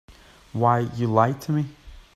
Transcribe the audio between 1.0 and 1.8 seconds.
lied to me.